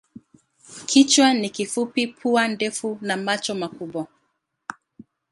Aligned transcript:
Kichwa 0.85 1.33
ni 1.33 1.49
kifupi, 1.49 2.07
pua 2.07 2.47
ndefu 2.47 2.97
na 3.01 3.17
macho 3.17 3.55
makubwa. 3.55 4.07